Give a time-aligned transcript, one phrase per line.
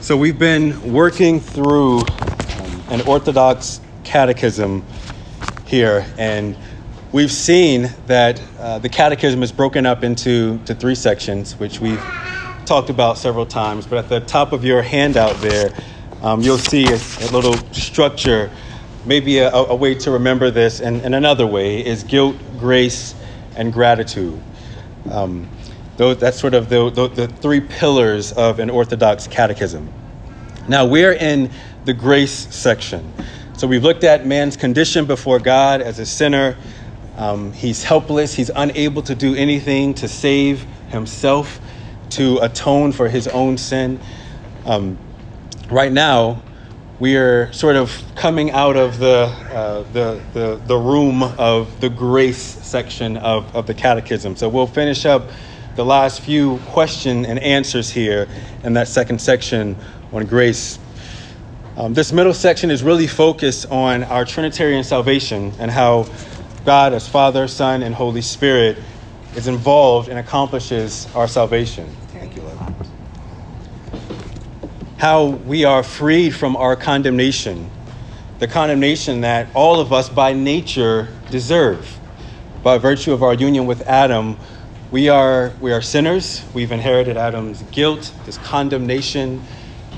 [0.00, 4.84] So we've been working through um, an Orthodox catechism
[5.66, 6.56] here, and
[7.10, 12.00] we've seen that uh, the catechism is broken up into to three sections, which we've
[12.64, 13.88] talked about several times.
[13.88, 15.74] But at the top of your handout there,
[16.22, 18.52] um, you'll see a, a, little structure.
[19.04, 23.16] Maybe a, a, way to remember this, and, and another way is guilt, grace,
[23.56, 24.40] and gratitude.
[25.10, 25.48] Um,
[25.98, 29.92] those, that's sort of the, the, the three pillars of an Orthodox catechism.
[30.68, 31.50] Now, we're in
[31.84, 33.12] the grace section.
[33.56, 36.56] So we've looked at man's condition before God as a sinner.
[37.16, 41.58] Um, he's helpless, he's unable to do anything to save himself,
[42.10, 43.98] to atone for his own sin.
[44.66, 44.96] Um,
[45.68, 46.40] right now,
[47.00, 51.88] we are sort of coming out of the, uh, the, the, the room of the
[51.88, 54.36] grace section of, of the catechism.
[54.36, 55.28] So we'll finish up
[55.78, 58.26] the last few question and answers here
[58.64, 59.76] in that second section
[60.12, 60.76] on grace.
[61.76, 66.08] Um, this middle section is really focused on our Trinitarian salvation and how
[66.64, 68.76] God, as Father, Son, and Holy Spirit,
[69.36, 71.88] is involved and accomplishes our salvation.
[72.08, 72.58] Thank you, Lord.
[74.96, 77.70] How we are freed from our condemnation,
[78.40, 82.00] the condemnation that all of us by nature deserve.
[82.64, 84.38] By virtue of our union with Adam,
[84.90, 86.42] we are, we are sinners.
[86.54, 89.42] We've inherited Adam's guilt, his condemnation.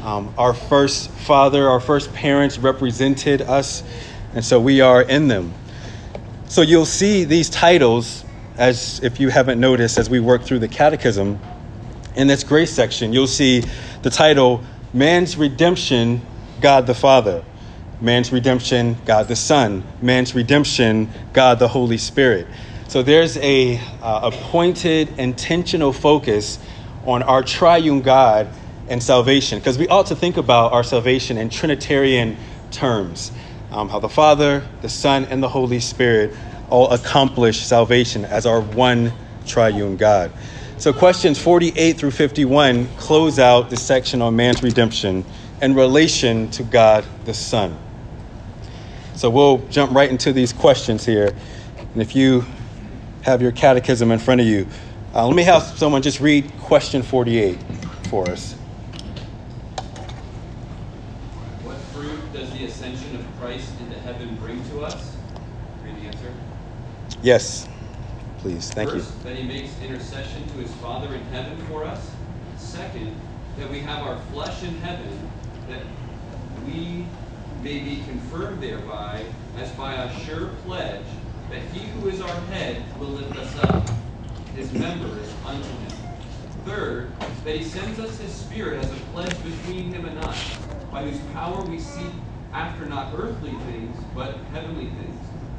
[0.02, 3.84] Um, our first father, our first parents represented us,
[4.34, 5.54] and so we are in them.
[6.46, 8.24] So you'll see these titles,
[8.56, 11.38] as if you haven't noticed, as we work through the catechism.
[12.16, 13.62] In this grace section, you'll see
[14.02, 16.20] the title Man's Redemption,
[16.60, 17.44] God the Father.
[18.00, 19.84] Man's Redemption, God the Son.
[20.02, 22.48] Man's Redemption, God the Holy Spirit.
[22.90, 26.58] So there's a uh, appointed, intentional focus
[27.06, 28.48] on our triune God
[28.88, 32.36] and salvation, because we ought to think about our salvation in Trinitarian
[32.72, 33.30] terms.
[33.70, 36.34] Um, how the Father, the Son, and the Holy Spirit
[36.68, 39.12] all accomplish salvation as our one
[39.46, 40.32] triune God.
[40.76, 45.24] So, questions 48 through 51 close out the section on man's redemption
[45.62, 47.78] in relation to God the Son.
[49.14, 51.32] So, we'll jump right into these questions here.
[51.92, 52.46] And if you
[53.22, 54.66] have your catechism in front of you.
[55.14, 57.58] Uh, let me have someone just read question 48
[58.08, 58.54] for us.
[61.64, 65.16] What fruit does the ascension of Christ into heaven bring to us?
[65.84, 66.32] Read the answer.
[67.22, 67.68] Yes,
[68.38, 68.70] please.
[68.70, 69.24] Thank First, you.
[69.24, 72.10] that he makes intercession to his Father in heaven for us.
[72.56, 73.14] Second,
[73.58, 75.30] that we have our flesh in heaven,
[75.68, 75.82] that
[76.66, 77.04] we
[77.62, 79.24] may be confirmed thereby
[79.58, 81.04] as by a sure pledge
[81.50, 83.84] that he who is our head will lift us up,
[84.54, 85.92] his members unto him.
[86.64, 87.12] Third,
[87.44, 90.56] that he sends us his Spirit as a pledge between him and us,
[90.92, 92.12] by whose power we seek
[92.52, 95.16] after not earthly things, but heavenly things,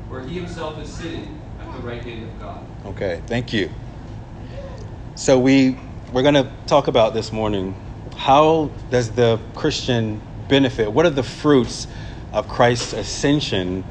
[0.09, 2.65] where he himself is sitting at the right hand of God.
[2.85, 3.69] Okay, thank you.
[5.15, 5.77] So we
[6.11, 7.75] we're going to talk about this morning
[8.17, 10.91] how does the Christian benefit?
[10.91, 11.87] What are the fruits
[12.33, 13.83] of Christ's ascension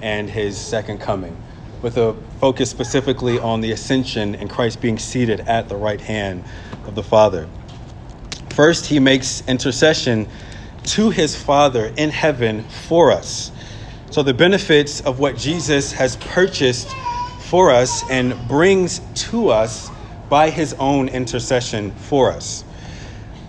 [0.00, 1.36] and his second coming?
[1.86, 6.42] With a focus specifically on the ascension and Christ being seated at the right hand
[6.84, 7.48] of the Father.
[8.50, 10.26] First, he makes intercession
[10.86, 13.52] to his Father in heaven for us.
[14.10, 16.88] So, the benefits of what Jesus has purchased
[17.42, 19.88] for us and brings to us
[20.28, 22.64] by his own intercession for us.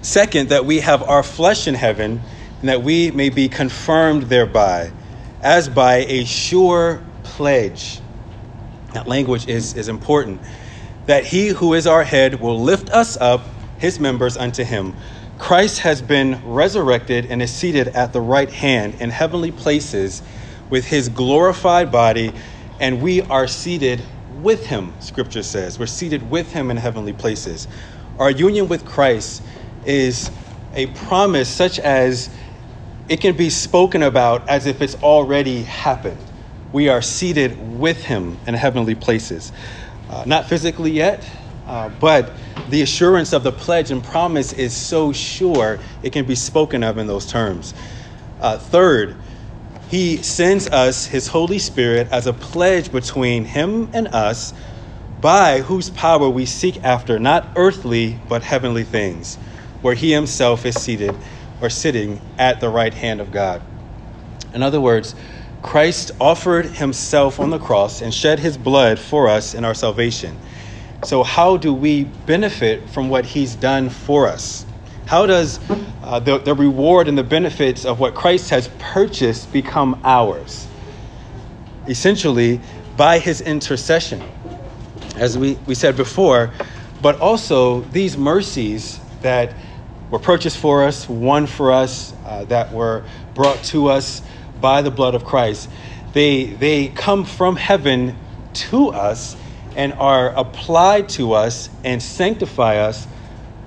[0.03, 2.21] Second, that we have our flesh in heaven
[2.59, 4.91] and that we may be confirmed thereby,
[5.41, 7.99] as by a sure pledge
[8.93, 10.41] that language is, is important.
[11.05, 14.95] That he who is our head will lift us up, his members, unto him.
[15.37, 20.23] Christ has been resurrected and is seated at the right hand in heavenly places
[20.69, 22.33] with his glorified body,
[22.79, 25.79] and we are seated with him, scripture says.
[25.79, 27.67] We're seated with him in heavenly places.
[28.17, 29.43] Our union with Christ
[29.85, 30.31] is
[30.73, 32.29] a promise such as
[33.07, 36.26] it can be spoken about as if it's already happened
[36.77, 39.51] we are seated with him in heavenly places.
[40.11, 41.27] Uh, not physically yet,
[41.65, 42.31] uh, but
[42.69, 46.99] the assurance of the pledge and promise is so sure it can be spoken of
[46.99, 47.73] in those terms.
[48.39, 49.17] Uh, third,
[49.89, 54.53] he sends us his Holy Spirit as a pledge between him and us,
[55.19, 59.37] by whose power we seek after not earthly but heavenly things,
[59.81, 61.15] where he himself is seated
[61.59, 63.63] or sitting at the right hand of God.
[64.53, 65.15] In other words,
[65.67, 70.39] Christ offered himself on the cross and shed his blood for us in our salvation.
[71.03, 74.65] So, how do we benefit from what he's done for us?
[75.07, 75.59] How does
[76.03, 80.67] uh, the, the reward and the benefits of what Christ has purchased become ours?
[81.89, 82.61] Essentially,
[82.95, 84.23] by his intercession,
[85.17, 86.53] as we, we said before,
[87.01, 89.53] but also these mercies that
[90.11, 93.03] were purchased for us, won for us, uh, that were
[93.35, 94.21] brought to us
[94.59, 95.69] by the blood of Christ.
[96.13, 98.17] They, they come from heaven
[98.53, 99.35] to us
[99.75, 103.07] and are applied to us and sanctify us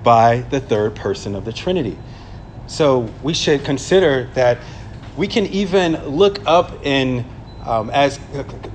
[0.03, 1.97] by the third person of the Trinity.
[2.67, 4.59] So we should consider that
[5.15, 7.25] we can even look up in,
[7.65, 8.19] um, as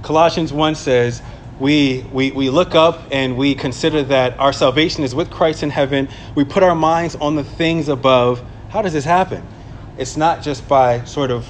[0.02, 1.22] Colossians 1 says,
[1.58, 5.70] we, we, we look up and we consider that our salvation is with Christ in
[5.70, 6.08] heaven.
[6.34, 8.42] We put our minds on the things above.
[8.68, 9.42] How does this happen?
[9.96, 11.48] It's not just by sort of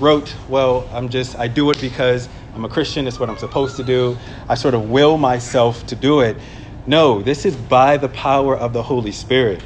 [0.00, 3.76] rote, well, I'm just, I do it because I'm a Christian, it's what I'm supposed
[3.76, 4.16] to do.
[4.48, 6.38] I sort of will myself to do it.
[6.86, 9.62] No, this is by the power of the Holy Spirit.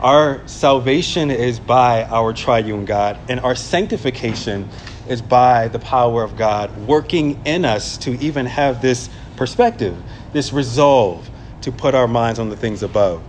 [0.00, 4.68] Our salvation is by our triune God, and our sanctification
[5.08, 9.96] is by the power of God working in us to even have this perspective,
[10.32, 11.30] this resolve
[11.62, 13.22] to put our minds on the things above.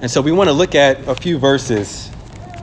[0.00, 2.10] And so we want to look at a few verses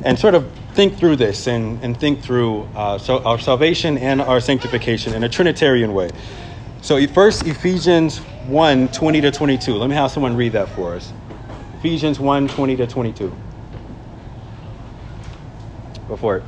[0.04, 4.22] and sort of think through this and, and think through uh, so our salvation and
[4.22, 6.12] our sanctification in a Trinitarian way.
[6.84, 9.74] So, first, Ephesians 1 20 to 22.
[9.74, 11.12] Let me have someone read that for us.
[11.80, 13.36] Ephesians 1 20 to 22.
[16.08, 16.44] Go for it.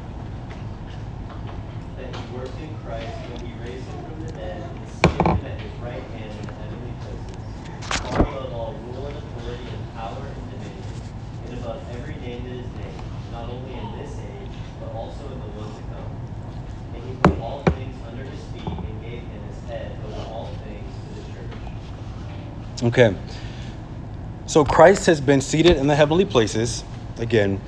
[22.89, 23.15] Okay.
[24.47, 26.83] So Christ has been seated in the heavenly places.
[27.19, 27.61] Again,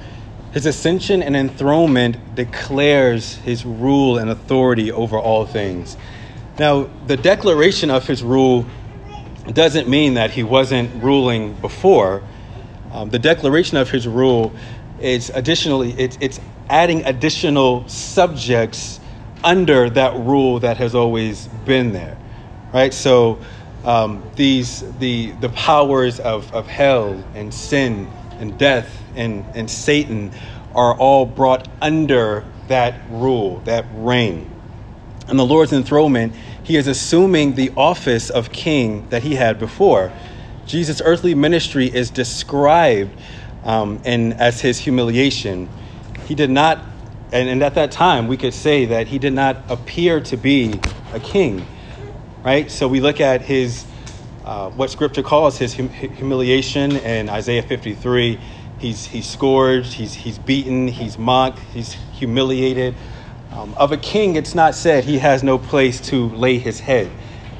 [0.52, 5.96] his ascension and enthronement declares his rule and authority over all things.
[6.58, 8.66] Now, the declaration of his rule
[9.54, 12.24] doesn't mean that he wasn't ruling before.
[12.92, 14.52] Um, the declaration of his rule
[15.00, 19.00] is additionally, it's, it's adding additional subjects
[19.44, 22.18] under that rule that has always been there,
[22.74, 22.92] right?
[22.92, 23.38] So,
[23.84, 30.32] um, these the the powers of, of hell and sin and death and, and Satan
[30.74, 34.50] are all brought under that rule, that reign.
[35.28, 36.34] And the Lord's enthronement,
[36.64, 40.12] he is assuming the office of king that he had before.
[40.66, 43.12] Jesus' earthly ministry is described
[43.64, 45.70] um, in, as his humiliation.
[46.26, 46.84] He did not,
[47.32, 50.80] and, and at that time, we could say that he did not appear to be
[51.14, 51.66] a king
[52.44, 52.72] right?
[52.72, 53.86] So we look at his,
[54.46, 58.40] uh, what scripture calls his hum- humiliation in Isaiah 53.
[58.80, 62.96] He's, he's scourged, he's, he's beaten, he's mocked, he's humiliated.
[63.52, 67.12] Um, of a king, it's not said he has no place to lay his head.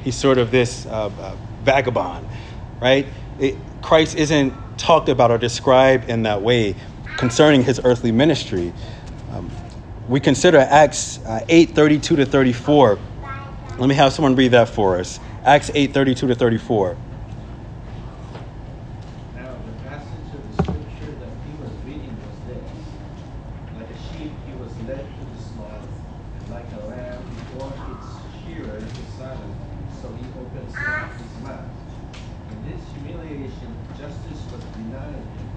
[0.02, 2.26] He's sort of this uh, uh, vagabond,
[2.80, 3.06] right?
[3.38, 6.74] It, Christ isn't talked about or described in that way
[7.16, 8.72] concerning his earthly ministry.
[9.30, 9.50] Um,
[10.08, 12.98] we consider Acts uh, 8 32 to 34
[13.82, 15.18] let me have someone read that for us.
[15.44, 16.96] Acts 8 32 to 34.
[19.34, 22.62] Now, the passage of the scripture that he was reading was this
[23.74, 25.90] Like a sheep, he was led to the slaughter,
[26.38, 28.06] and like a lamb before its
[28.46, 29.56] shearer is silent,
[30.00, 31.74] so he opens not his mouth.
[32.54, 35.50] In this humiliation, justice was denied him.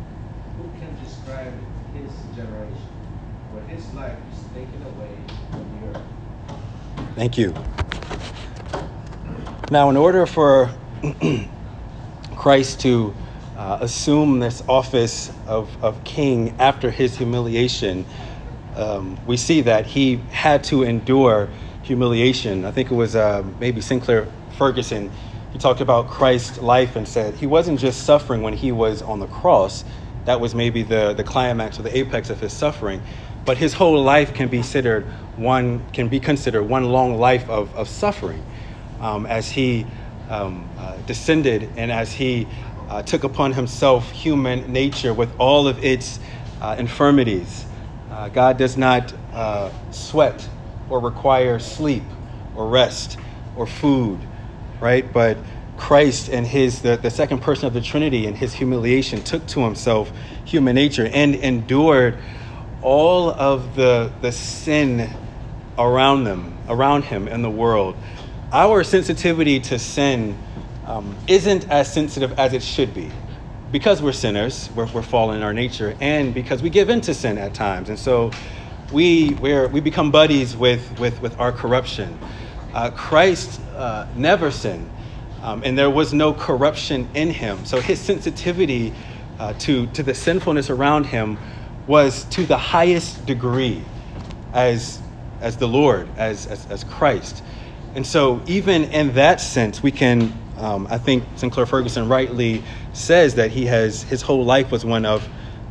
[0.58, 1.53] Who can describe
[1.94, 2.89] his generation?
[3.53, 5.13] For his life is taken away
[5.51, 6.15] from the earth.
[7.15, 7.53] Thank you.
[9.75, 10.70] Now, in order for
[12.38, 13.13] Christ to
[13.58, 18.05] uh, assume this office of, of king after his humiliation,
[18.77, 21.50] um, we see that he had to endure
[21.84, 22.63] humiliation.
[22.63, 25.12] I think it was uh, maybe Sinclair Ferguson.
[25.51, 29.20] He talked about Christ's life and said he wasn't just suffering when he was on
[29.20, 29.84] the cross.
[30.24, 33.01] That was maybe the, the climax or the apex of his suffering.
[33.44, 35.03] But his whole life can be considered
[35.36, 38.41] one can be considered one long life of, of suffering
[39.00, 39.86] um, as he
[40.30, 42.48] um, uh, descended and as he
[42.90, 46.20] uh, took upon himself human nature with all of its
[46.62, 47.66] uh, infirmities.
[48.12, 50.48] Uh, God does not uh, sweat
[50.90, 52.04] or require sleep
[52.56, 53.18] or rest
[53.56, 54.20] or food,
[54.80, 55.12] right?
[55.12, 55.38] But
[55.78, 59.62] Christ and his the, the second person of the Trinity in his humiliation took to
[59.62, 60.12] himself
[60.46, 62.18] human nature and endured
[62.82, 65.10] all of the the sin
[65.78, 67.96] around them, around him in the world
[68.56, 70.34] our sensitivity to sin
[70.86, 73.12] um, isn't as sensitive as it should be
[73.70, 77.14] because we're sinners, we're, we're fallen in our nature, and because we give in to
[77.14, 77.90] sin at times.
[77.90, 78.32] And so
[78.94, 82.18] we, we're, we become buddies with, with, with our corruption.
[82.74, 84.90] Uh, Christ uh, never sinned,
[85.42, 87.66] um, and there was no corruption in him.
[87.66, 88.94] So his sensitivity
[89.38, 91.38] uh, to, to the sinfulness around him
[91.88, 93.84] was to the highest degree
[94.54, 95.02] as,
[95.42, 97.44] as the Lord, as, as, as Christ.
[97.96, 102.62] And so, even in that sense, we can, um, I think Sinclair Ferguson rightly
[102.92, 105.28] says that he has, his whole life was one of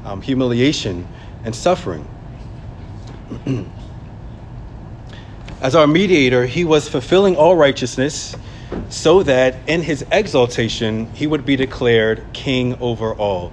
[0.06, 1.06] um, humiliation
[1.44, 2.08] and suffering.
[5.60, 8.34] As our mediator, he was fulfilling all righteousness
[8.88, 13.52] so that in his exaltation he would be declared king over all.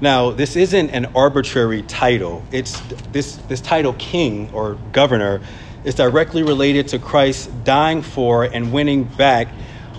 [0.00, 2.44] Now, this isn't an arbitrary title.
[2.52, 2.78] It's
[3.12, 5.40] this this title king or governor
[5.86, 9.48] is directly related to Christ dying for and winning back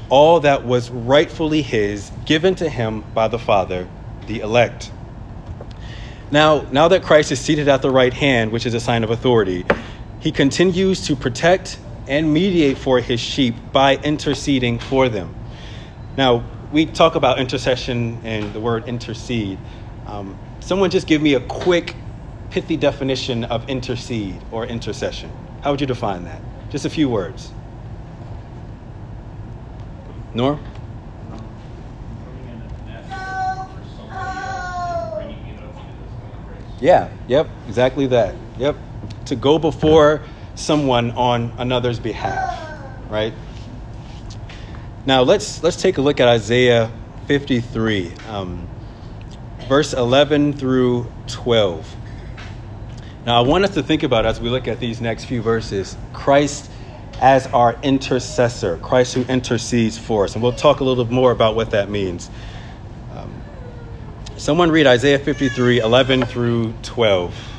[0.09, 3.87] all that was rightfully his given to him by the Father,
[4.27, 4.91] the elect.
[6.29, 9.11] Now, now that Christ is seated at the right hand, which is a sign of
[9.11, 9.65] authority,
[10.19, 15.33] he continues to protect and mediate for his sheep by interceding for them.
[16.17, 19.57] Now, we talk about intercession and the word intercede.
[20.05, 21.95] Um, someone just give me a quick,
[22.49, 25.31] pithy definition of intercede or intercession.
[25.67, 26.41] How would you define that?
[26.69, 27.51] Just a few words.
[30.33, 30.57] Nor?
[36.79, 38.35] Yeah, yep, exactly that.
[38.57, 38.77] Yep.
[39.25, 40.21] To go before
[40.55, 42.57] someone on another's behalf,
[43.09, 43.33] right?
[45.05, 46.89] Now let's let's take a look at Isaiah
[47.25, 48.69] 53, um,
[49.67, 52.06] verse 11 through 12.
[53.27, 55.97] Now I want us to think about as we look at these next few verses,
[56.13, 56.71] Christ
[57.19, 61.53] as our intercessor, Christ who intercedes for us, and we'll talk a little more about
[61.53, 62.29] what that means.
[63.13, 63.29] Um,
[64.37, 67.56] someone read Isaiah 53, 11 through 12.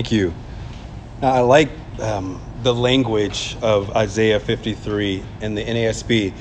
[0.00, 0.32] Thank you.
[1.20, 6.32] Now, I like um, the language of Isaiah 53 in the NASB.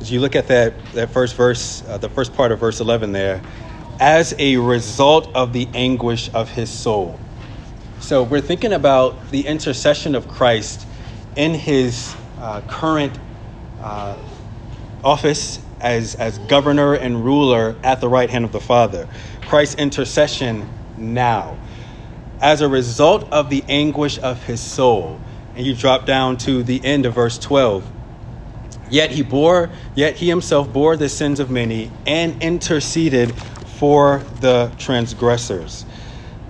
[0.00, 3.12] As you look at that, that first verse, uh, the first part of verse 11
[3.12, 3.40] there,
[4.00, 7.18] as a result of the anguish of his soul.
[8.00, 10.86] So we're thinking about the intercession of Christ
[11.36, 13.18] in his uh, current
[13.80, 14.18] uh,
[15.02, 19.08] office as, as governor and ruler at the right hand of the Father.
[19.40, 20.68] Christ's intercession
[20.98, 21.56] now
[22.40, 25.20] as a result of the anguish of his soul.
[25.54, 27.90] And you drop down to the end of verse 12.
[28.90, 34.72] Yet he bore, yet he himself bore the sins of many and interceded for the
[34.78, 35.84] transgressors.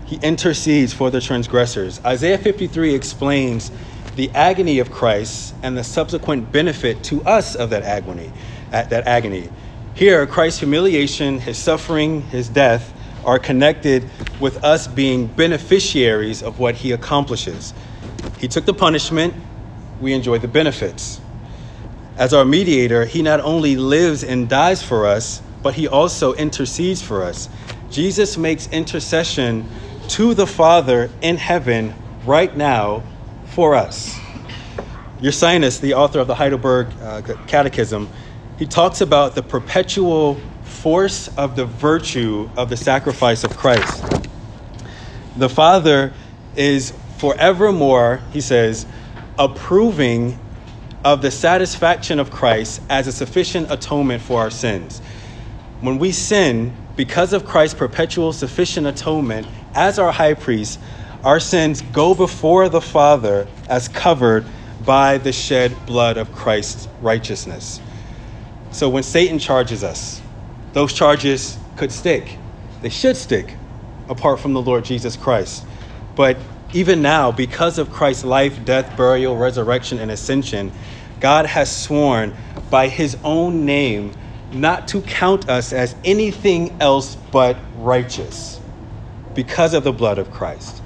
[0.06, 2.00] He intercedes for the transgressors.
[2.04, 3.70] Isaiah 53 explains
[4.16, 8.32] the agony of Christ and the subsequent benefit to us of that agony.
[8.70, 9.50] That agony.
[9.94, 12.92] Here, Christ's humiliation, his suffering, his death
[13.26, 14.08] are connected
[14.40, 17.74] with us being beneficiaries of what he accomplishes.
[18.38, 19.34] He took the punishment,
[20.00, 21.20] we enjoy the benefits.
[22.16, 27.02] As our mediator, he not only lives and dies for us, but he also intercedes
[27.02, 27.48] for us.
[27.90, 29.68] Jesus makes intercession
[30.08, 33.02] to the Father in heaven right now
[33.44, 34.18] for us.
[35.20, 38.08] Your Ursinus, the author of the Heidelberg uh, Catechism,
[38.58, 40.38] he talks about the perpetual
[40.86, 44.04] force of the virtue of the sacrifice of Christ.
[45.36, 46.12] The Father
[46.54, 48.86] is forevermore, he says,
[49.36, 50.38] approving
[51.04, 55.00] of the satisfaction of Christ as a sufficient atonement for our sins.
[55.80, 60.78] When we sin, because of Christ's perpetual sufficient atonement as our high priest,
[61.24, 64.46] our sins go before the Father as covered
[64.84, 67.80] by the shed blood of Christ's righteousness.
[68.70, 70.22] So when Satan charges us,
[70.76, 72.36] those charges could stick.
[72.82, 73.54] They should stick
[74.10, 75.64] apart from the Lord Jesus Christ.
[76.14, 76.36] But
[76.74, 80.70] even now, because of Christ's life, death, burial, resurrection, and ascension,
[81.18, 82.34] God has sworn
[82.68, 84.12] by his own name
[84.52, 88.60] not to count us as anything else but righteous
[89.34, 90.82] because of the blood of Christ.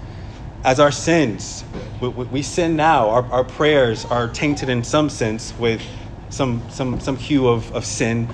[0.62, 1.64] As our sins
[2.00, 3.10] we, we sin now.
[3.10, 5.82] Our, our prayers are tainted in some sense with
[6.28, 8.28] some, some, some hue of, of sin.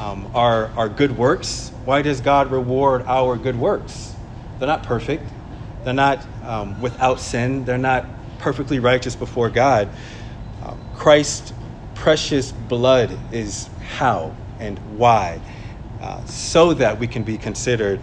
[0.00, 4.16] Um, our, our good works, why does God reward our good works?
[4.58, 5.30] They're not perfect.
[5.84, 7.66] They're not um, without sin.
[7.66, 8.06] They're not
[8.38, 9.90] perfectly righteous before God.
[10.62, 11.52] Um, Christ's
[11.94, 15.38] precious blood is how and why,
[16.00, 18.00] uh, so that we can be considered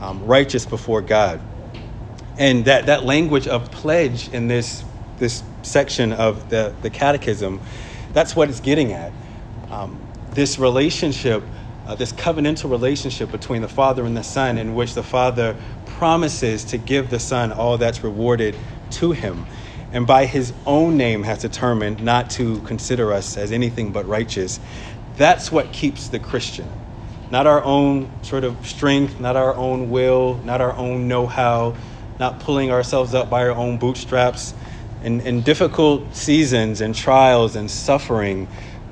[0.00, 1.40] um, righteous before God.
[2.36, 4.84] And that, that language of pledge in this,
[5.16, 7.62] this section of the, the catechism,
[8.12, 9.14] that's what it's getting at.
[9.70, 9.98] Um,
[10.38, 11.42] this relationship,
[11.84, 16.62] uh, this covenantal relationship between the Father and the Son, in which the Father promises
[16.62, 18.54] to give the Son all that's rewarded
[18.88, 19.44] to him,
[19.90, 24.60] and by his own name has determined not to consider us as anything but righteous.
[25.16, 26.70] That's what keeps the Christian.
[27.32, 31.74] Not our own sort of strength, not our own will, not our own know how,
[32.20, 34.54] not pulling ourselves up by our own bootstraps.
[35.02, 38.48] In, in difficult seasons and trials and suffering,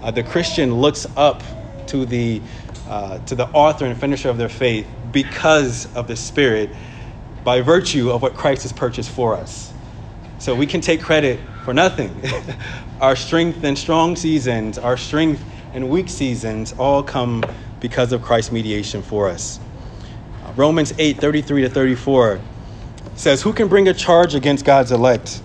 [0.07, 1.43] uh, the Christian looks up
[1.87, 2.41] to the,
[2.89, 6.71] uh, to the author and finisher of their faith because of the Spirit
[7.43, 9.75] by virtue of what Christ has purchased for us.
[10.39, 12.15] So we can take credit for nothing.
[13.01, 15.45] our strength and strong seasons, our strength
[15.75, 17.43] and weak seasons all come
[17.81, 19.59] because of Christ's mediation for us.
[20.45, 22.41] Uh, Romans 8 33 to 34
[23.17, 25.43] says, Who can bring a charge against God's elect?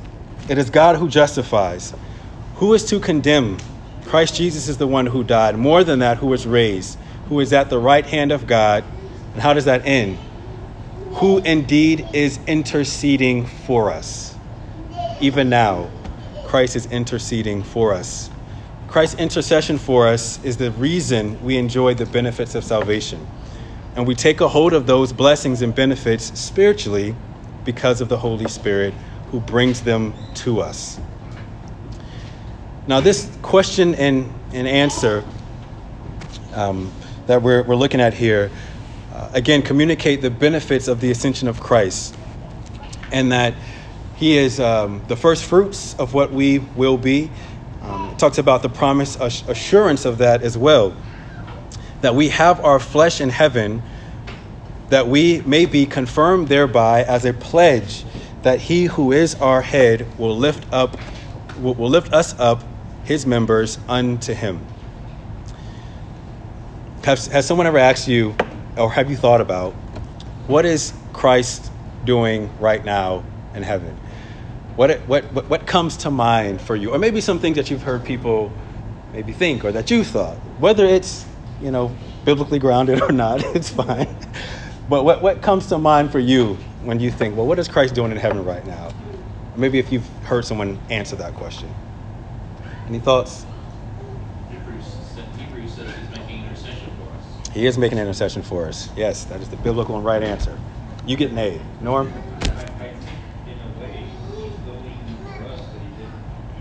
[0.48, 1.96] It is God who justifies.
[2.58, 3.58] Who is to condemn?
[4.12, 7.00] Christ Jesus is the one who died, more than that, who was raised,
[7.30, 8.84] who is at the right hand of God.
[9.32, 10.18] And how does that end?
[11.14, 14.36] Who indeed is interceding for us.
[15.22, 15.90] Even now,
[16.46, 18.30] Christ is interceding for us.
[18.90, 23.26] Christ's intercession for us is the reason we enjoy the benefits of salvation.
[23.96, 27.16] And we take a hold of those blessings and benefits spiritually
[27.64, 28.94] because of the Holy Spirit
[29.28, 31.00] who brings them to us.
[32.88, 35.24] Now, this question and, and answer
[36.54, 36.92] um,
[37.28, 38.50] that we're, we're looking at here,
[39.14, 42.16] uh, again, communicate the benefits of the ascension of Christ
[43.12, 43.54] and that
[44.16, 47.30] he is um, the first fruits of what we will be.
[47.84, 50.96] Um, talks about the promise, assurance of that as well.
[52.02, 53.84] That we have our flesh in heaven,
[54.90, 58.06] that we may be confirmed thereby as a pledge
[58.42, 60.98] that he who is our head will lift up
[61.60, 62.64] will lift us up
[63.04, 64.66] his members unto him.
[67.04, 68.36] Has, has someone ever asked you
[68.78, 69.74] or have you thought about
[70.48, 71.72] what is christ
[72.06, 73.24] doing right now
[73.56, 73.98] in heaven?
[74.76, 76.92] What, what, what, what comes to mind for you?
[76.92, 78.52] Or maybe some things that you've heard people
[79.14, 80.38] maybe think or that you thought.
[80.60, 81.26] Whether it's
[81.62, 84.16] you know biblically grounded or not it's fine.
[84.90, 87.96] But what, what comes to mind for you when you think, well, what is Christ
[87.96, 88.92] doing in heaven right now?
[89.56, 91.74] Maybe if you've heard someone answer that question.
[92.92, 93.46] Any thoughts?
[94.52, 94.84] Hebrews,
[95.38, 97.50] Hebrews says he's making intercession for us.
[97.54, 98.90] He is making intercession for us.
[98.98, 100.60] Yes, that is the biblical and right answer.
[101.06, 101.62] You get an A.
[101.80, 102.12] Norm?
[102.12, 103.00] I, I think,
[103.48, 104.52] in a way, he's going
[105.38, 106.12] for us that he did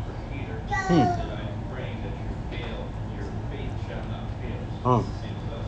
[0.06, 0.54] for Peter.
[0.86, 1.02] Hmm.
[1.02, 2.86] He said, I am praying that your fail,
[3.18, 4.62] your faith shall not fail.
[4.70, 5.00] So Hmm.
[5.02, 5.66] it's the same with us.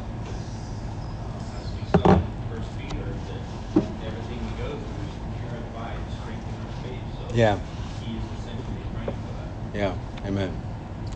[1.27, 2.23] Uh, as we saw in
[2.55, 7.03] First Peter, that everything we go through is carried by and strengthen our faith.
[7.19, 7.59] So Yeah.
[7.99, 9.51] he is essentially praying for that.
[9.75, 9.95] Yeah.
[10.25, 10.55] Amen.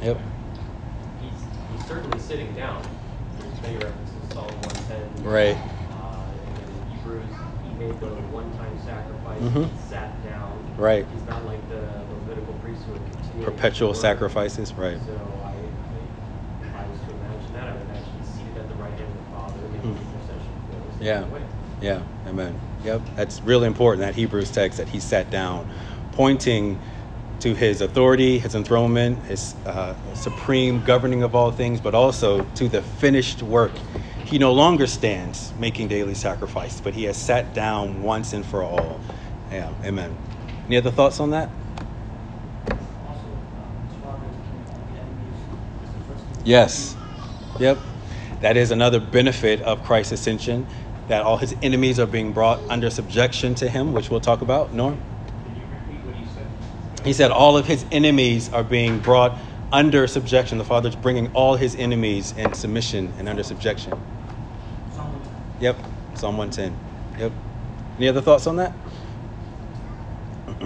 [0.02, 0.18] Yep.
[1.22, 1.30] he's,
[1.72, 2.82] he's certainly sitting down.
[3.38, 5.24] There's many references to Psalm 110.
[5.24, 5.56] Right.
[5.56, 7.24] Uh, and in Hebrews,
[7.62, 9.40] he made the one-time sacrifice.
[9.42, 9.70] Mhm.
[9.70, 10.58] He sat down.
[10.76, 11.06] Right.
[11.14, 11.86] He's not like the
[12.26, 13.55] Levitical priesthood continuing.
[13.66, 14.72] Perpetual sacrifices.
[14.74, 15.00] Right.
[15.04, 15.12] So
[15.44, 18.92] I, I, if I was to imagine that, I would imagine seated at the right
[18.92, 20.14] hand of the Father, making Hmm.
[20.14, 20.94] intercession for us.
[21.00, 21.26] Yeah.
[21.80, 22.58] Yeah, amen.
[22.84, 25.66] Yep, that's really important, that Hebrews text that he sat down,
[26.12, 26.78] pointing
[27.40, 32.68] to his authority, his enthronement, his uh, supreme governing of all things, but also to
[32.68, 33.72] the finished work.
[34.24, 38.62] He no longer stands making daily sacrifice, but he has sat down once and for
[38.62, 39.02] all.
[39.50, 40.16] Yeah, amen.
[40.66, 41.50] Any other thoughts on that?
[43.06, 43.28] Also,
[43.60, 44.26] um, his father
[44.92, 45.36] the enemies
[45.82, 46.35] is the first.
[46.46, 46.96] Yes.
[47.58, 47.78] Yep.
[48.40, 50.68] That is another benefit of Christ's ascension,
[51.08, 54.72] that all his enemies are being brought under subjection to him, which we'll talk about.
[54.72, 54.96] Norm?
[55.44, 56.46] Can you repeat what he said?
[57.04, 59.36] He said all of his enemies are being brought
[59.72, 60.58] under subjection.
[60.58, 64.00] The Father's bringing all his enemies in submission and under subjection.
[64.92, 65.20] Psalm
[65.58, 65.76] Yep.
[66.14, 66.76] Psalm 110.
[67.18, 67.32] Yep.
[67.98, 68.72] Any other thoughts on that?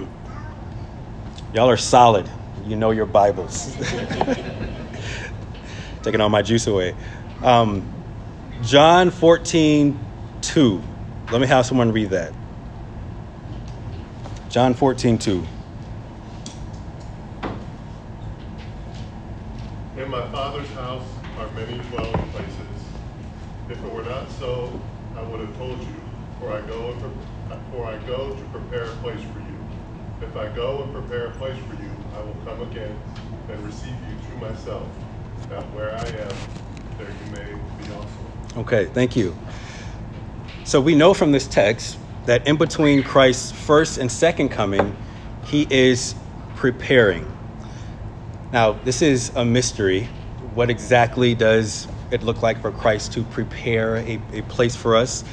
[1.55, 2.29] Y'all are solid.
[2.67, 3.75] You know your Bibles.
[6.03, 6.95] taking all my juice away.
[7.43, 7.87] Um,
[8.63, 9.99] John 14,
[10.43, 10.83] 2.
[11.31, 12.33] Let me have someone read that.
[14.49, 15.47] John 14, 2.
[19.97, 21.07] In my Father's house
[21.39, 22.57] are many dwelling places.
[23.69, 24.81] If it were not so,
[25.17, 25.95] I would have told you,
[26.39, 29.59] for I go, and for I go to prepare a place for you.
[30.23, 32.99] If I go and prepare a place for you, I will come again
[33.49, 34.87] and receive you to myself
[35.51, 36.37] that where I am,
[36.97, 38.61] there you may be also.
[38.61, 39.37] Okay, thank you.
[40.63, 44.97] So we know from this text that in between Christ's first and second coming,
[45.47, 46.15] he is
[46.55, 47.27] preparing.
[48.53, 50.05] Now, this is a mystery.
[50.55, 55.25] What exactly does it look like for Christ to prepare a, a place for us?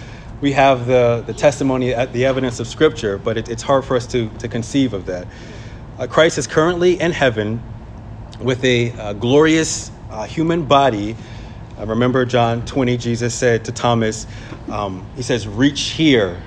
[0.42, 3.96] We have the, the testimony, uh, the evidence of Scripture, but it, it's hard for
[3.96, 5.28] us to, to conceive of that.
[6.00, 7.62] Uh, Christ is currently in heaven
[8.40, 11.16] with a uh, glorious uh, human body.
[11.78, 14.26] Uh, remember John 20, Jesus said to Thomas,
[14.68, 16.42] um, He says, Reach here,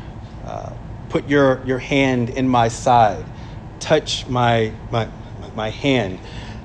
[0.44, 0.72] uh,
[1.08, 3.24] put your, your hand in my side,
[3.78, 5.06] touch my, my,
[5.54, 6.18] my hand.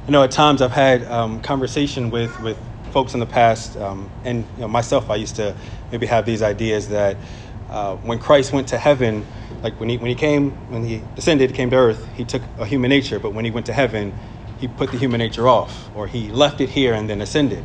[0.08, 2.58] I know at times I've had um, conversation with, with
[2.90, 5.56] folks in the past, um, and you know, myself, I used to
[5.92, 7.18] maybe have these ideas that
[7.70, 9.24] uh, when Christ went to heaven,
[9.62, 12.66] like when he, when he came, when he descended, came to earth, he took a
[12.66, 14.12] human nature, but when he went to heaven,
[14.60, 17.64] he put the human nature off, or he left it here and then ascended.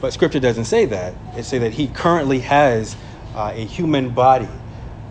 [0.00, 1.14] But scripture doesn't say that.
[1.36, 2.96] It say that he currently has
[3.34, 4.48] uh, a human body.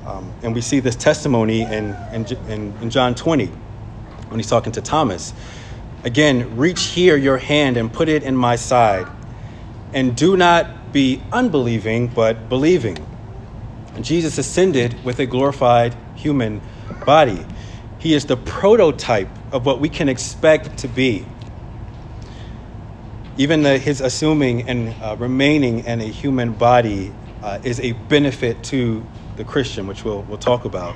[0.06, 4.71] Um, and we see this testimony in, in, in, in John 20 when he's talking
[4.73, 5.34] to Thomas.
[6.03, 9.08] Again, reach here your hand and put it in my side.
[9.93, 13.06] And do not be unbelieving, but believing.
[13.99, 16.62] Jesus ascended with a glorified human
[17.06, 17.45] body.
[17.99, 21.25] He is the prototype of what we can expect to be.
[23.38, 28.63] Even the, his assuming and uh, remaining in a human body uh, is a benefit
[28.65, 29.03] to
[29.36, 30.95] the Christian, which we'll, we'll talk about.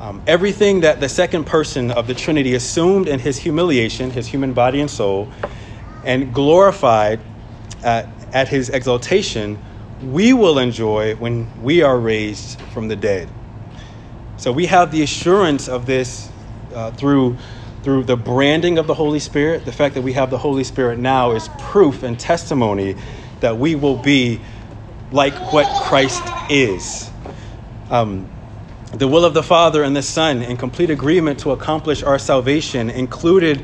[0.00, 4.52] Um, everything that the second person of the Trinity assumed in his humiliation, his human
[4.52, 5.28] body and soul,
[6.04, 7.20] and glorified
[7.82, 9.58] at, at his exaltation,
[10.02, 13.28] we will enjoy when we are raised from the dead.
[14.40, 16.30] So we have the assurance of this
[16.74, 17.36] uh, through,
[17.82, 19.66] through the branding of the Holy Spirit.
[19.66, 22.96] The fact that we have the Holy Spirit now is proof and testimony
[23.40, 24.40] that we will be
[25.12, 27.10] like what Christ is.
[27.90, 28.30] Um,
[28.94, 32.88] the will of the Father and the Son, in complete agreement to accomplish our salvation,
[32.88, 33.62] included,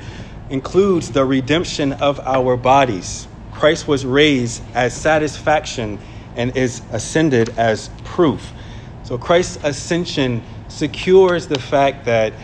[0.50, 3.28] includes the redemption of our bodies.
[3.50, 5.98] Christ was raised as satisfaction
[6.34, 8.52] and is ascended as proof.
[9.04, 10.42] So Christ's ascension
[10.76, 12.34] secures the fact that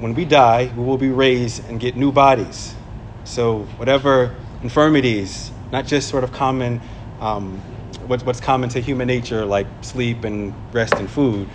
[0.00, 2.74] when we die, we will be raised and get new bodies.
[3.22, 6.80] So whatever infirmities, not just sort of common,
[7.20, 7.58] um,
[8.08, 11.48] what, what's common to human nature, like sleep and rest and food,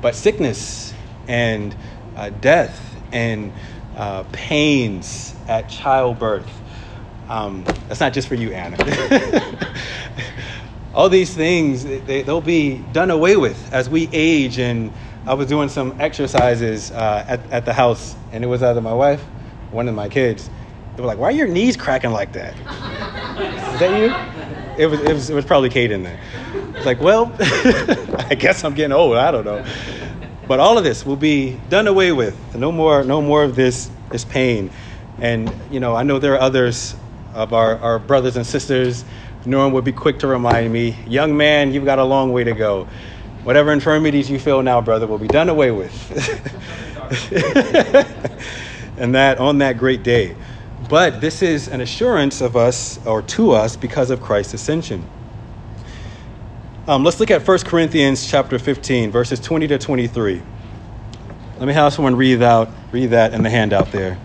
[0.00, 0.94] but sickness
[1.28, 1.76] and
[2.16, 2.80] uh, death
[3.12, 3.52] and
[3.96, 6.50] uh, pains at childbirth.
[7.28, 8.78] Um, that's not just for you, Anna.
[10.94, 14.58] All these things, they, they'll be done away with as we age.
[14.58, 14.92] And
[15.26, 18.94] I was doing some exercises uh, at, at the house, and it was either my
[18.94, 19.22] wife,
[19.70, 20.48] one of my kids.
[20.96, 22.54] They were like, "Why are your knees cracking like that?"
[23.74, 24.40] Is that you?
[24.82, 26.18] It was, it was, it was probably Kate in there.
[26.74, 29.16] It's like, well, I guess I'm getting old.
[29.16, 29.64] I don't know.
[30.48, 32.54] But all of this will be done away with.
[32.54, 34.70] No more, no more of this, this pain.
[35.20, 36.96] And, you know, I know there are others
[37.34, 39.04] of our, our brothers and sisters.
[39.44, 42.52] Norm would be quick to remind me, young man, you've got a long way to
[42.52, 42.88] go.
[43.44, 45.92] Whatever infirmities you feel now, brother, will be done away with.
[48.98, 50.36] and that on that great day.
[50.88, 55.08] But this is an assurance of us or to us because of Christ's ascension.
[56.86, 60.42] Um, let's look at 1 Corinthians chapter 15, verses 20 to 23.
[61.58, 64.18] Let me have someone read out, read that in the handout there.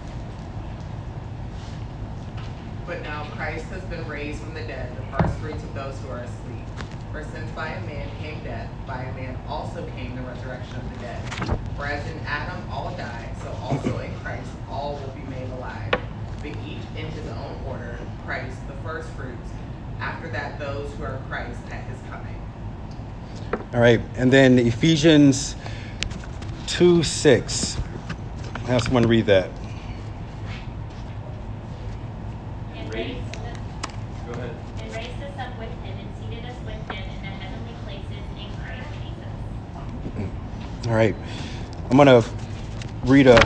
[2.88, 6.10] But now Christ has been raised from the dead, the first fruits of those who
[6.10, 6.66] are asleep.
[7.12, 10.94] For since by a man came death, by a man also came the resurrection of
[10.94, 11.60] the dead.
[11.76, 15.92] For as in Adam all died, so also in Christ all will be made alive.
[16.42, 19.50] But each in his own order, Christ the first fruits,
[20.00, 22.42] after that those who are Christ at his coming.
[23.76, 25.58] All right, and then Ephesians
[26.68, 27.78] 2 6.
[28.68, 29.50] Have someone read that.
[32.74, 33.20] And raised,
[34.28, 34.56] Go ahead.
[34.80, 38.24] and raised us up with him and seated us with him in the heavenly places
[38.38, 40.88] in Christ Jesus.
[40.88, 41.16] All right,
[41.90, 42.30] I'm going to
[43.04, 43.46] read a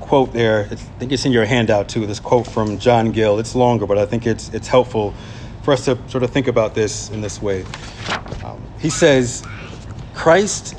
[0.00, 0.68] quote there.
[0.70, 2.04] It's, I think it's in your handout too.
[2.06, 3.38] This quote from John Gill.
[3.38, 5.14] It's longer, but I think it's it's helpful
[5.62, 7.64] for us to sort of think about this in this way.
[8.44, 9.42] Um, he says,
[10.14, 10.74] "Christ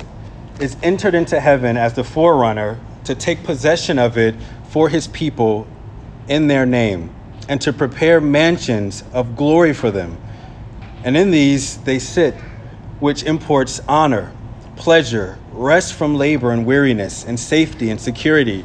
[0.60, 4.34] is entered into heaven as the forerunner to take possession of it
[4.68, 5.66] for his people
[6.28, 7.10] in their name.
[7.48, 10.16] and to prepare mansions of glory for them.
[11.04, 12.34] And in these they sit,
[13.00, 14.32] which imports honor,
[14.76, 18.64] pleasure, rest from labor and weariness, and safety and security.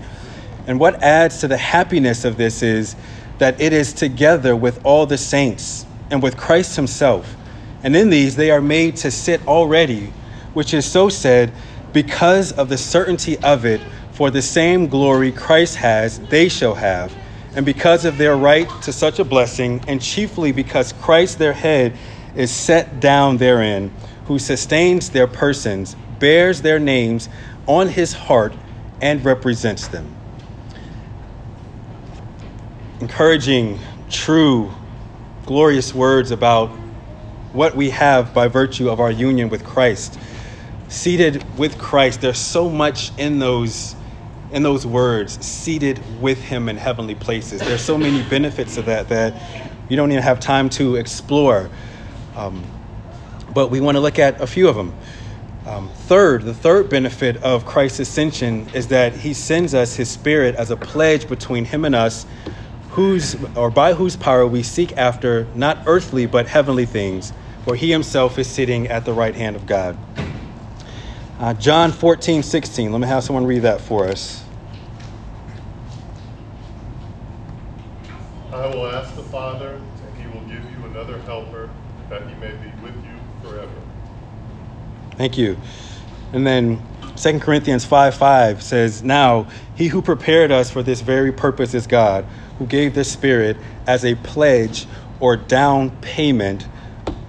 [0.68, 2.96] And what adds to the happiness of this is
[3.40, 7.36] that it is together with all the saints and with Christ Himself.
[7.84, 10.14] And in these they are made to sit already,
[10.58, 11.54] which is so said,
[11.94, 17.16] because of the certainty of it, for the same glory Christ has, they shall have.
[17.56, 21.96] And because of their right to such a blessing, and chiefly because Christ their head
[22.34, 23.92] is set down therein,
[24.26, 27.30] who sustains their persons, bears their names
[27.68, 28.56] on his heart,
[29.00, 30.16] and represents them.
[33.00, 33.78] Encouraging,
[34.10, 34.74] true,
[35.46, 36.72] glorious words about
[37.54, 40.18] what we have by virtue of our union with Christ.
[40.88, 43.96] Seated with Christ, there's so much in those
[44.50, 47.60] in those words, seated with him in heavenly places.
[47.60, 49.36] There's so many benefits of that that
[49.90, 51.70] you don't even have time to explore.
[52.36, 52.64] Um,
[53.54, 54.94] but we want to look at a few of them.
[55.66, 60.56] Um, third, the third benefit of Christ's ascension is that he sends us his spirit
[60.56, 62.26] as a pledge between him and us,
[62.92, 67.32] whose or by whose power we seek after not earthly but heavenly things,
[67.66, 69.98] where he himself is sitting at the right hand of God.
[71.40, 72.92] Uh, John 14, 16.
[72.92, 74.44] Let me have someone read that for us.
[78.52, 81.70] I will ask the Father, and he will give you another helper,
[82.10, 83.72] that he may be with you forever.
[85.12, 85.58] Thank you.
[86.34, 86.82] And then
[87.18, 89.46] 2 Corinthians 5 5 says, Now
[89.76, 92.26] he who prepared us for this very purpose is God,
[92.58, 94.88] who gave the Spirit as a pledge
[95.20, 96.68] or down payment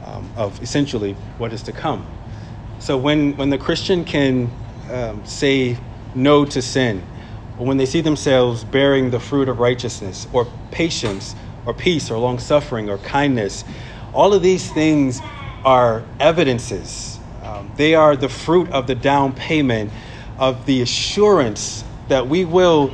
[0.02, 2.06] um, of essentially what is to come.
[2.80, 4.50] So when, when the Christian can
[4.90, 5.76] um, say
[6.14, 7.02] no to sin,
[7.58, 11.34] or when they see themselves bearing the fruit of righteousness, or patience,
[11.66, 13.64] or peace, or long suffering, or kindness,
[14.12, 15.20] all of these things
[15.64, 17.18] are evidences.
[17.42, 19.92] Um, they are the fruit of the down payment
[20.38, 22.92] of the assurance that we will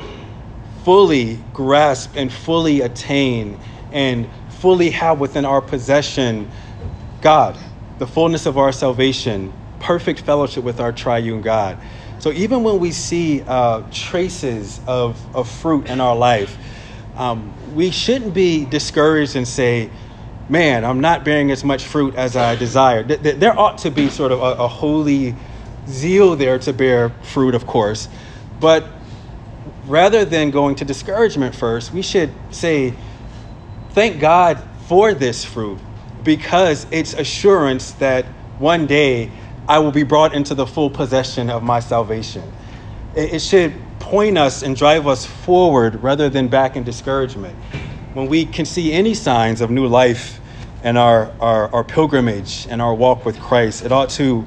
[0.82, 3.58] fully grasp and fully attain
[3.92, 6.50] and fully have within our possession
[7.20, 7.58] God,
[7.98, 9.52] the fullness of our salvation,
[9.84, 11.76] perfect fellowship with our triune God.
[12.18, 16.56] So even when we see uh, traces of, of fruit in our life,
[17.16, 19.90] um, we shouldn't be discouraged and say,
[20.48, 23.02] man, I'm not bearing as much fruit as I desire.
[23.02, 25.34] There ought to be sort of a, a holy
[25.86, 28.08] zeal there to bear fruit, of course.
[28.60, 28.86] But
[29.86, 32.94] rather than going to discouragement first, we should say,
[33.90, 35.78] thank God for this fruit
[36.22, 38.24] because it's assurance that
[38.58, 39.30] one day
[39.68, 42.42] I will be brought into the full possession of my salvation.
[43.16, 47.54] It should point us and drive us forward rather than back in discouragement.
[48.12, 50.40] When we can see any signs of new life
[50.82, 54.44] in our, our, our pilgrimage and our walk with Christ, it ought to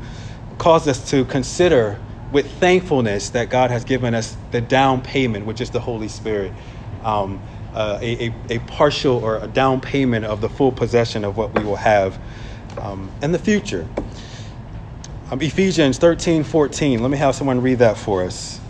[0.60, 1.99] cause us to consider
[2.32, 6.53] with thankfulness that God has given us the down payment, which is the Holy Spirit,
[7.03, 7.41] um,
[7.73, 11.53] uh, a, a, a, partial or a down payment of the full possession of what
[11.53, 12.19] we will have
[12.77, 13.88] um, in the future.
[15.29, 17.01] Um, Ephesians 13, 14.
[17.01, 18.61] Let me have someone read that for us.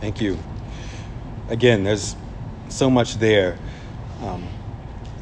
[0.00, 0.38] Thank you.
[1.50, 2.16] Again, there's
[2.76, 3.56] so much there.
[4.22, 4.46] Um,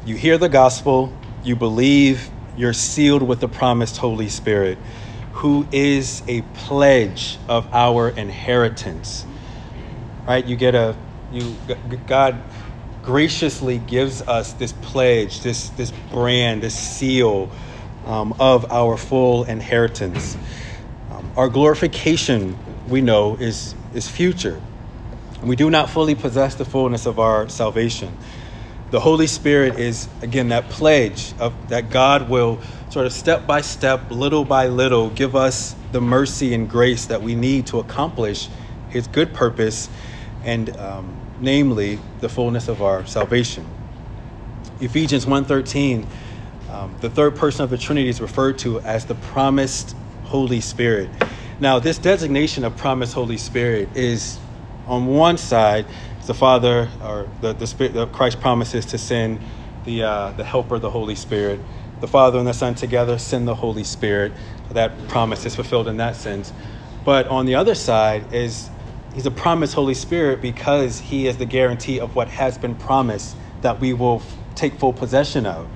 [0.05, 4.77] you hear the gospel, you believe, you're sealed with the promised Holy Spirit,
[5.33, 9.25] who is a pledge of our inheritance.
[10.27, 10.45] Right?
[10.45, 10.95] You get a
[11.31, 11.55] you
[12.07, 12.41] God
[13.03, 17.49] graciously gives us this pledge, this this brand, this seal
[18.05, 20.37] um, of our full inheritance.
[21.11, 24.61] Um, our glorification, we know, is is future.
[25.43, 28.17] We do not fully possess the fullness of our salvation.
[28.91, 33.61] The Holy Spirit is, again, that pledge of that God will sort of step by
[33.61, 38.49] step, little by little, give us the mercy and grace that we need to accomplish
[38.89, 39.89] His good purpose,
[40.43, 43.65] and um, namely the fullness of our salvation.
[44.79, 46.05] Ephesians 1:13,
[46.69, 51.09] um, the third person of the Trinity is referred to as the promised Holy Spirit.
[51.59, 54.39] Now, this designation of promised Holy Spirit is
[54.87, 55.85] on one side,
[56.25, 59.39] the Father or the, the Spirit, the Christ promises to send
[59.83, 61.61] the, uh, the Helper, the Holy Spirit.
[61.99, 64.33] The Father and the Son together send the Holy Spirit.
[64.71, 66.51] That promise is fulfilled in that sense.
[67.03, 68.69] But on the other side is
[69.13, 73.37] he's a promised Holy Spirit because he is the guarantee of what has been promised
[73.61, 75.69] that we will f- take full possession of.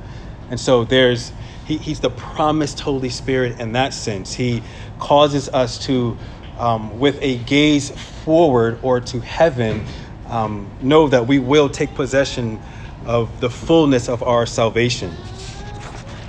[0.49, 1.31] And so there's
[1.65, 4.33] he, he's the promised Holy Spirit in that sense.
[4.33, 4.63] He
[4.97, 6.17] causes us to,
[6.59, 9.85] um, with a gaze forward or to heaven,
[10.27, 12.59] um, know that we will take possession
[13.05, 15.11] of the fullness of our salvation.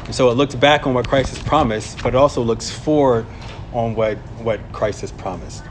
[0.07, 3.27] And so it looks back on what Christ has promised, but it also looks forward
[3.73, 5.63] on what, what Christ has promised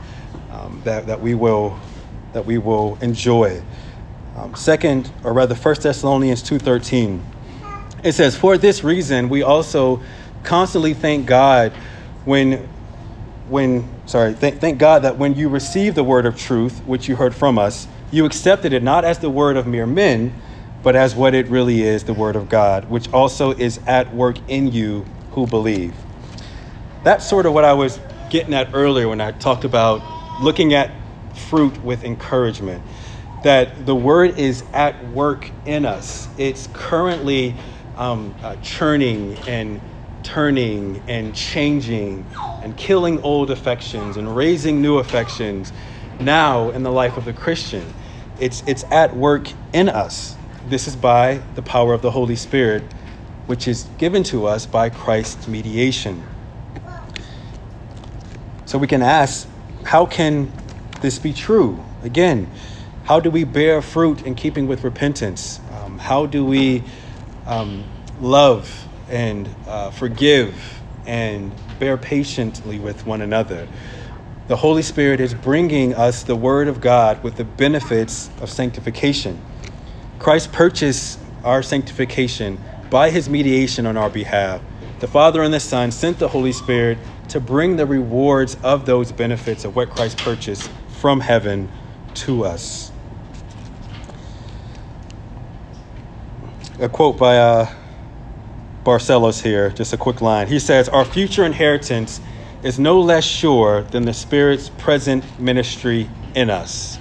[0.50, 1.78] um, that, that we will
[2.32, 3.62] that we will enjoy.
[4.36, 7.20] Um, second, or rather, 1 Thessalonians 2.13,
[8.04, 10.00] it says, For this reason, we also
[10.42, 11.72] constantly thank God
[12.24, 12.68] when,
[13.48, 17.14] when sorry, thank, thank God that when you received the word of truth, which you
[17.14, 20.34] heard from us, you accepted it not as the word of mere men,
[20.82, 24.38] but as what it really is, the word of God, which also is at work
[24.48, 25.94] in you who believe.
[27.04, 30.02] That's sort of what I was getting at earlier when I talked about
[30.42, 30.90] looking at
[31.32, 32.82] fruit with encouragement.
[33.44, 36.28] That the word is at work in us.
[36.36, 37.54] It's currently
[37.96, 39.80] um, uh, churning and
[40.30, 42.24] turning and changing
[42.62, 45.72] and killing old affections and raising new affections
[46.20, 47.84] now in the life of the Christian.
[48.38, 50.36] It's, it's at work in us.
[50.68, 52.84] This is by the power of the Holy Spirit,
[53.46, 56.22] which is given to us by Christ's mediation.
[58.66, 59.48] So we can ask,
[59.84, 60.52] how can
[61.00, 61.82] this be true?
[62.04, 62.48] Again,
[63.02, 65.58] how do we bear fruit in keeping with repentance?
[65.72, 66.84] Um, how do we
[67.46, 67.82] um,
[68.20, 73.68] love and uh, forgive and bear patiently with one another?
[74.48, 79.40] The Holy Spirit is bringing us the Word of God with the benefits of sanctification.
[80.18, 82.58] Christ purchased our sanctification
[82.90, 84.60] by his mediation on our behalf.
[84.98, 89.12] The Father and the Son sent the Holy Spirit to bring the rewards of those
[89.12, 91.70] benefits of what Christ purchased from heaven
[92.14, 92.90] to us.
[96.80, 97.68] A quote by uh,
[98.84, 100.46] Barcelos here, just a quick line.
[100.48, 102.20] He says, Our future inheritance
[102.62, 106.98] is no less sure than the Spirit's present ministry in us.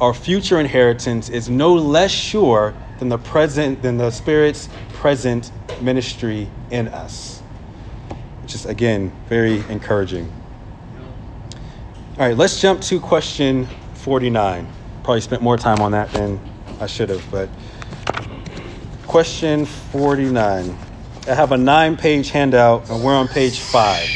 [0.00, 6.48] Our future inheritance is no less sure than the present than the Spirit's present ministry
[6.70, 7.40] in us.
[8.42, 10.32] Which is again very encouraging.
[12.18, 14.66] All right, let's jump to question 49.
[15.02, 16.40] Probably spent more time on that than
[16.80, 17.48] I should have, but
[19.08, 20.76] question 49.
[21.26, 24.06] I have a nine page handout, and we're on page five.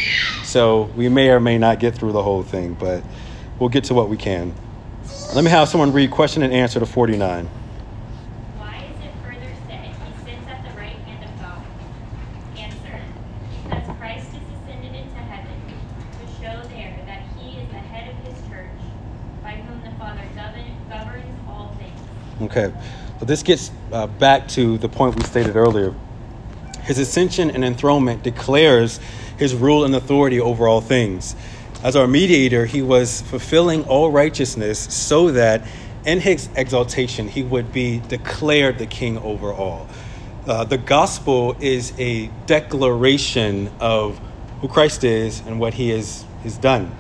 [0.45, 3.03] So we may or may not get through the whole thing, but
[3.59, 4.55] we'll get to what we can.
[5.35, 7.47] Let me have someone read question and answer to 49.
[7.47, 11.65] Why is it further said he sits at the right hand of God?
[12.59, 13.01] Answer.
[13.65, 15.57] Because Christ is ascended into heaven
[16.21, 18.77] to show there that he is the head of his church,
[19.43, 21.99] by whom the Father governs all things.
[22.43, 22.73] Okay,
[23.23, 25.95] so this gets uh, back to the point we stated earlier.
[26.83, 28.99] His ascension and enthronement declares
[29.39, 31.37] his rule and authority over all things.
[31.85, 35.65] As our mediator, he was fulfilling all righteousness so that
[36.05, 39.87] in his exaltation he would be declared the king over all.
[40.45, 44.21] Uh, the gospel is a declaration of
[44.61, 46.91] who Christ is and what he has, has done.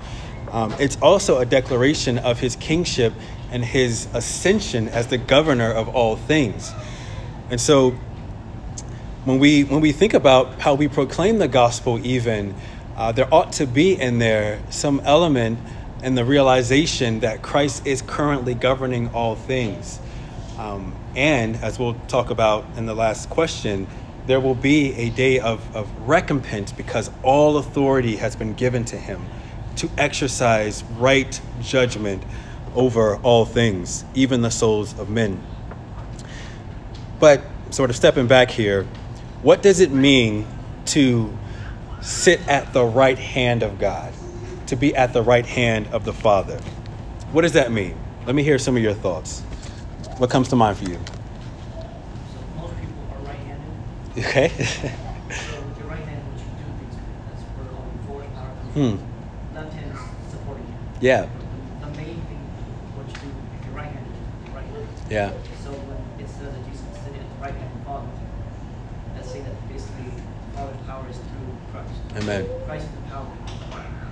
[0.52, 3.12] Um, it's also a declaration of his kingship
[3.52, 6.72] and his ascension as the governor of all things.
[7.50, 7.94] And so
[9.24, 12.54] when we when we think about how we proclaim the gospel even
[12.96, 15.58] uh, there ought to be in there some element
[16.02, 20.00] in the realization that christ is currently governing all things
[20.58, 23.86] um, and as we'll talk about in the last question
[24.26, 28.96] there will be a day of, of recompense because all authority has been given to
[28.96, 29.24] him
[29.76, 32.24] to exercise right judgment
[32.74, 35.40] over all things even the souls of men
[37.18, 38.86] but sort of stepping back here
[39.42, 40.46] what does it mean
[40.86, 41.36] to
[42.02, 44.12] sit at the right hand of God,
[44.66, 46.58] to be at the right hand of the Father?
[47.30, 47.96] What does that mean?
[48.26, 49.40] Let me hear some of your thoughts.
[50.18, 50.98] What comes to mind for you?
[50.98, 53.70] So most people are right-handed.
[54.18, 54.48] Okay.
[54.48, 56.44] So with your right hand, what you
[65.12, 65.30] Yeah.
[65.62, 68.08] So when it says that Jesus is sitting at the right hand of the Father,
[69.14, 71.92] that's saying that basically the Father's power is through Christ.
[72.16, 72.48] Amen.
[72.66, 73.28] Christ is the power.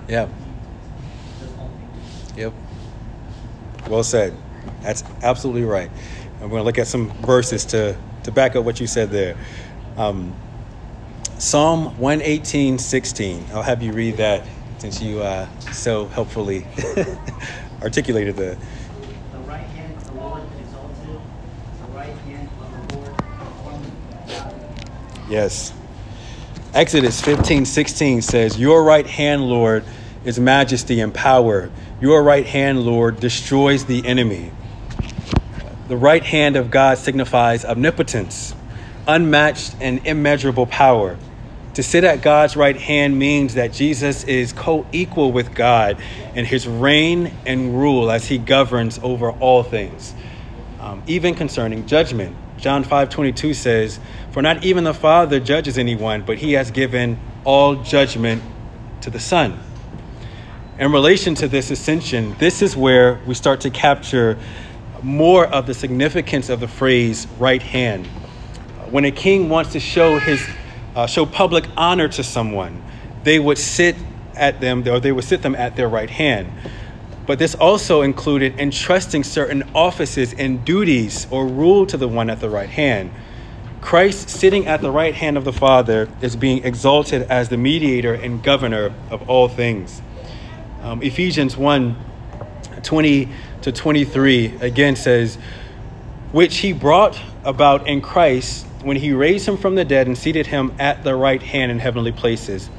[0.07, 0.27] Yeah.
[0.27, 2.37] He does all things.
[2.37, 2.53] Yep.
[3.89, 4.37] Well said.
[4.81, 5.89] That's absolutely right.
[6.39, 9.09] And we're going to look at some verses to, to back up what you said
[9.09, 9.37] there.
[9.97, 10.35] Um,
[11.39, 13.45] Psalm 118, 16.
[13.51, 14.45] I'll have you read that
[14.77, 16.67] since you uh, so helpfully
[17.81, 18.35] articulated.
[18.35, 18.57] The
[19.45, 23.97] right hand of the Lord is exalted, the right hand of the Lord performing
[24.27, 24.67] value.
[25.31, 25.71] Yes.
[26.73, 29.85] Exodus 15 16 says, Your right hand, Lord,
[30.25, 31.71] is majesty and power.
[32.01, 34.51] Your right hand, Lord, destroys the enemy.
[35.87, 38.53] The right hand of God signifies omnipotence,
[39.07, 41.17] unmatched and immeasurable power.
[41.75, 45.97] To sit at God's right hand means that Jesus is co equal with God
[46.35, 50.13] in his reign and rule as he governs over all things,
[50.81, 52.35] um, even concerning judgment.
[52.61, 53.99] John 5 22 says,
[54.31, 58.43] For not even the Father judges anyone, but he has given all judgment
[59.01, 59.59] to the Son.
[60.77, 64.37] In relation to this ascension, this is where we start to capture
[65.01, 68.05] more of the significance of the phrase right hand.
[68.91, 70.47] When a king wants to show his
[70.95, 72.83] uh, show public honor to someone,
[73.23, 73.95] they would sit
[74.35, 76.51] at them or they would sit them at their right hand.
[77.31, 82.41] But this also included entrusting certain offices and duties or rule to the one at
[82.41, 83.09] the right hand.
[83.79, 88.13] Christ sitting at the right hand of the Father is being exalted as the mediator
[88.13, 90.01] and governor of all things.
[90.81, 91.95] Um, Ephesians 1
[92.83, 93.29] 20
[93.61, 95.37] to 23 again says,
[96.33, 100.47] Which he brought about in Christ when he raised him from the dead and seated
[100.47, 102.69] him at the right hand in heavenly places,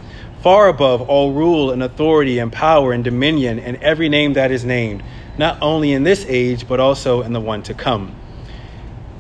[0.42, 4.64] far above all rule and authority and power and dominion and every name that is
[4.64, 5.02] named,
[5.38, 8.14] not only in this age, but also in the one to come.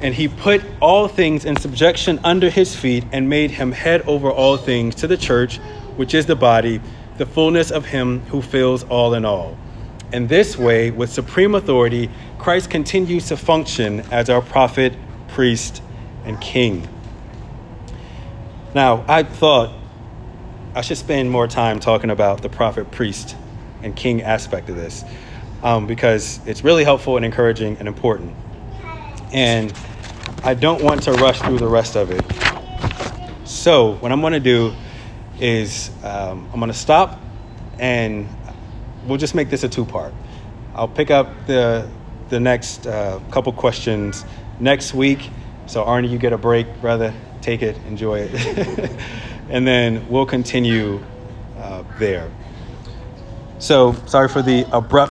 [0.00, 4.32] And he put all things in subjection under his feet and made him head over
[4.32, 5.58] all things to the church,
[5.94, 6.80] which is the body,
[7.18, 9.56] the fullness of him who fills all in all.
[10.12, 14.92] In this way, with supreme authority, Christ continues to function as our prophet,
[15.28, 15.82] priest,
[16.24, 16.88] and king.
[18.74, 19.72] Now, I thought
[20.74, 23.36] I should spend more time talking about the prophet, priest,
[23.82, 25.04] and king aspect of this
[25.62, 28.34] um, because it's really helpful and encouraging and important.
[29.32, 29.72] And
[30.42, 32.24] I don't want to rush through the rest of it.
[33.46, 34.72] So, what I'm going to do
[35.38, 37.20] is um, I'm going to stop
[37.78, 38.26] and
[39.06, 40.14] we'll just make this a two part.
[40.74, 41.88] I'll pick up the,
[42.30, 44.24] the next uh, couple questions
[44.58, 45.28] next week.
[45.66, 47.12] So, Arnie, you get a break, brother.
[47.42, 48.90] Take it, enjoy it.
[49.52, 51.00] and then we'll continue
[51.58, 52.28] uh, there.
[53.58, 55.10] So, sorry for the abrupt.